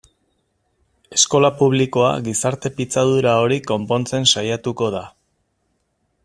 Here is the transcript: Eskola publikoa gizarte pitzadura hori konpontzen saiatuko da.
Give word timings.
Eskola 1.17 1.51
publikoa 1.59 2.09
gizarte 2.29 2.71
pitzadura 2.79 3.35
hori 3.43 3.61
konpontzen 3.73 4.27
saiatuko 4.35 4.89
da. 4.99 5.05